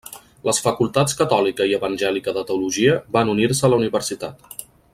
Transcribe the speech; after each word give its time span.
Les 0.47 0.59
facultats 0.67 1.13
catòlica 1.19 1.67
i 1.71 1.75
evangèlica 1.79 2.33
de 2.39 2.45
teologia 2.53 2.97
van 3.19 3.31
unir-se 3.35 3.69
a 3.69 3.71
la 3.75 3.79
universitat. 3.83 4.65